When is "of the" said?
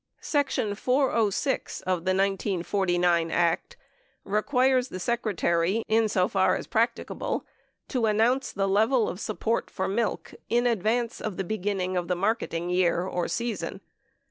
1.81-2.09, 11.21-11.43, 11.97-12.15